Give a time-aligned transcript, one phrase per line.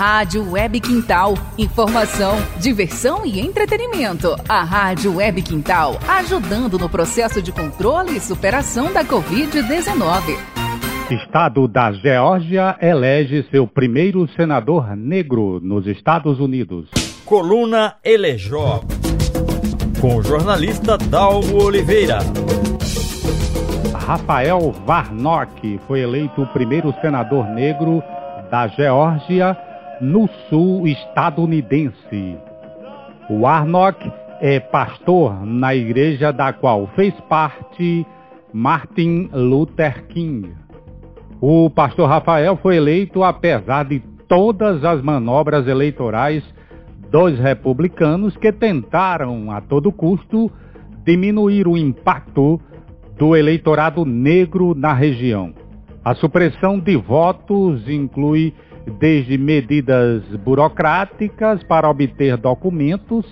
[0.00, 1.34] Rádio Web Quintal.
[1.58, 4.34] Informação, diversão e entretenimento.
[4.48, 10.38] A Rádio Web Quintal, ajudando no processo de controle e superação da Covid-19.
[11.10, 16.88] Estado da Geórgia elege seu primeiro senador negro nos Estados Unidos.
[17.26, 18.80] Coluna Elejó.
[20.00, 22.20] Com o jornalista Dalmo Oliveira.
[23.94, 28.02] Rafael Warnock foi eleito o primeiro senador negro
[28.50, 29.54] da Geórgia,
[30.00, 32.38] no sul estadunidense.
[33.28, 38.06] Warnock é pastor na igreja da qual fez parte
[38.52, 40.54] Martin Luther King.
[41.40, 46.42] O pastor Rafael foi eleito apesar de todas as manobras eleitorais
[47.10, 50.50] dos republicanos que tentaram a todo custo
[51.04, 52.60] diminuir o impacto
[53.18, 55.52] do eleitorado negro na região.
[56.02, 58.54] A supressão de votos inclui
[58.98, 63.24] desde medidas burocráticas para obter documentos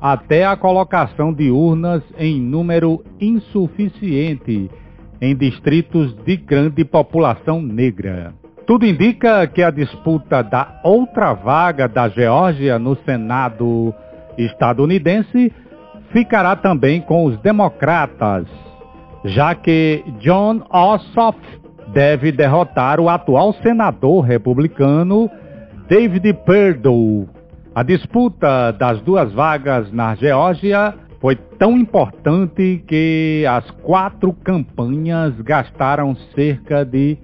[0.00, 4.70] até a colocação de urnas em número insuficiente
[5.20, 8.34] em distritos de grande população negra.
[8.66, 13.94] Tudo indica que a disputa da outra vaga da Geórgia no Senado
[14.36, 15.52] estadunidense
[16.12, 18.46] ficará também com os democratas,
[19.24, 21.38] já que John Ossoff
[21.92, 25.30] deve derrotar o atual senador republicano
[25.88, 27.28] David Perdue.
[27.74, 36.16] A disputa das duas vagas na Geórgia foi tão importante que as quatro campanhas gastaram
[36.34, 37.16] cerca de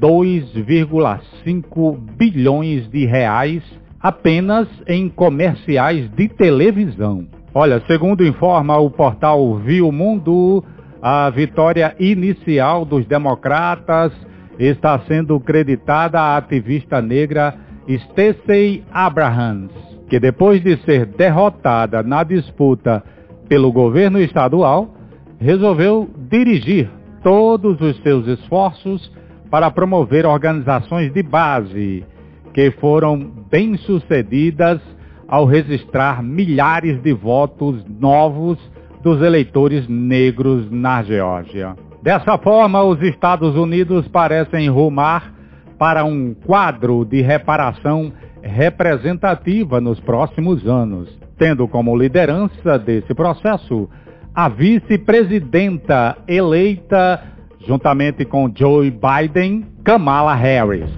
[0.00, 3.62] 2,5 bilhões de reais
[4.00, 7.26] apenas em comerciais de televisão.
[7.52, 10.64] Olha, segundo informa o portal Viu Mundo,
[11.02, 14.12] a vitória inicial dos democratas
[14.58, 17.54] está sendo creditada à ativista negra
[17.88, 19.72] Stacey Abrahams,
[20.08, 23.02] que depois de ser derrotada na disputa
[23.48, 24.94] pelo governo estadual,
[25.40, 26.90] resolveu dirigir
[27.22, 29.10] todos os seus esforços
[29.50, 32.04] para promover organizações de base
[32.52, 33.18] que foram
[33.50, 34.80] bem-sucedidas
[35.26, 38.58] ao registrar milhares de votos novos
[39.02, 41.74] dos eleitores negros na Geórgia.
[42.02, 45.34] Dessa forma, os Estados Unidos parecem rumar
[45.78, 48.12] para um quadro de reparação
[48.42, 53.88] representativa nos próximos anos, tendo como liderança desse processo
[54.34, 57.22] a vice-presidenta eleita,
[57.66, 60.90] juntamente com Joe Biden, Kamala Harris.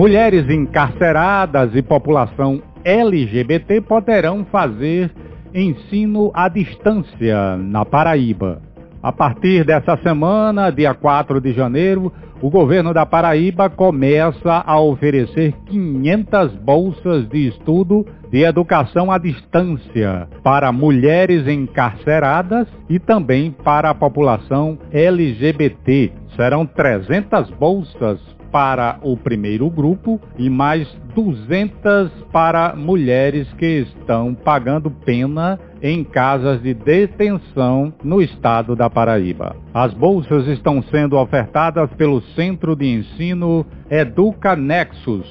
[0.00, 5.12] Mulheres encarceradas e população LGBT poderão fazer
[5.54, 8.62] ensino à distância na Paraíba.
[9.02, 12.12] A partir dessa semana, dia 4 de janeiro,
[12.42, 20.28] o governo da Paraíba começa a oferecer 500 bolsas de estudo de educação à distância
[20.42, 26.12] para mulheres encarceradas e também para a população LGBT.
[26.36, 28.20] Serão 300 bolsas
[28.52, 36.62] para o primeiro grupo e mais 200 para mulheres que estão pagando pena em casas
[36.62, 39.56] de detenção no estado da Paraíba.
[39.72, 45.26] As bolsas estão sendo ofertadas pelo Centro de Ensino Educa Nexus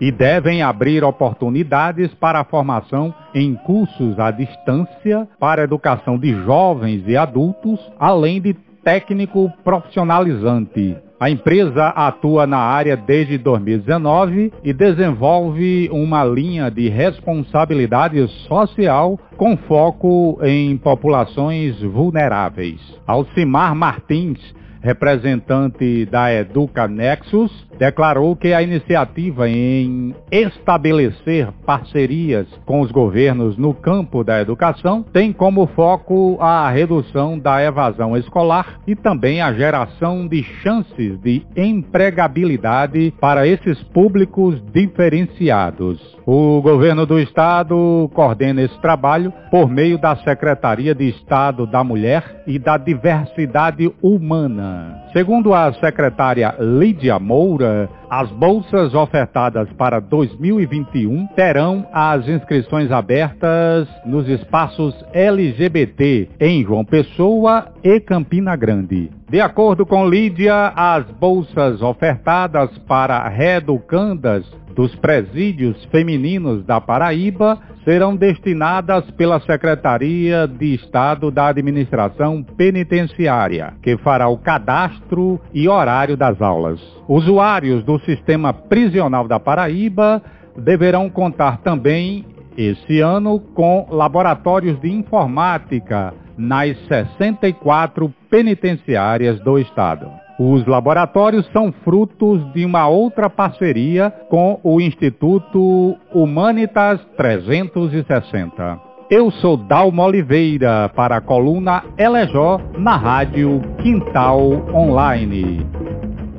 [0.00, 6.34] e devem abrir oportunidades para a formação em cursos à distância para a educação de
[6.44, 8.54] jovens e adultos, além de
[8.84, 10.96] técnico profissionalizante.
[11.18, 19.56] A empresa atua na área desde 2019 e desenvolve uma linha de responsabilidade social com
[19.56, 22.78] foco em populações vulneráveis.
[23.06, 24.54] Alcimar Martins
[24.86, 33.74] representante da Educa Nexus, declarou que a iniciativa em estabelecer parcerias com os governos no
[33.74, 40.26] campo da educação tem como foco a redução da evasão escolar e também a geração
[40.26, 46.16] de chances de empregabilidade para esses públicos diferenciados.
[46.26, 52.42] O governo do estado coordena esse trabalho por meio da Secretaria de Estado da Mulher
[52.46, 61.86] e da Diversidade Humana Segundo a secretária Lídia Moura, as bolsas ofertadas para 2021 terão
[61.92, 69.10] as inscrições abertas nos espaços LGBT em João Pessoa e Campina Grande.
[69.28, 78.14] De acordo com Lídia, as bolsas ofertadas para reeducandas dos presídios femininos da Paraíba serão
[78.14, 86.42] destinadas pela Secretaria de Estado da Administração Penitenciária, que fará o cadastro e horário das
[86.42, 86.80] aulas.
[87.08, 90.22] Usuários do sistema prisional da Paraíba
[90.56, 92.24] deverão contar também
[92.56, 100.10] esse ano com laboratórios de informática nas 64 penitenciárias do estado.
[100.38, 108.78] Os laboratórios são frutos de uma outra parceria com o Instituto Humanitas 360.
[109.08, 114.40] Eu sou Dalmo Oliveira para a coluna Elejó na Rádio Quintal
[114.74, 115.64] Online.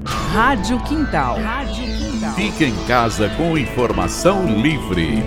[0.08, 1.40] Rádio Quintal.
[1.42, 2.34] Rádio Quintal.
[2.34, 5.24] Fique em casa com informação livre.